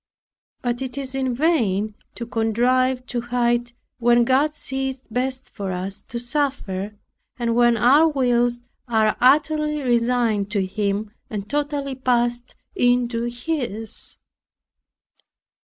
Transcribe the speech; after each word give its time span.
But 0.63 0.81
it 0.81 0.97
is 0.97 1.13
in 1.13 1.35
vain 1.35 1.93
to 2.15 2.25
contrive 2.25 3.05
to 3.05 3.21
hide, 3.21 3.73
when 3.99 4.23
God 4.23 4.55
sees 4.55 4.97
it 5.01 5.13
best 5.13 5.51
for 5.51 5.71
us 5.71 6.01
to 6.01 6.17
suffer, 6.19 6.95
and 7.37 7.53
when 7.55 7.77
our 7.77 8.07
wills 8.07 8.61
are 8.87 9.15
utterly 9.21 9.83
resigned 9.83 10.49
to 10.53 10.65
Him, 10.65 11.11
and 11.29 11.47
totally 11.47 11.93
passed 11.93 12.55
into 12.75 13.25
His. 13.25 14.17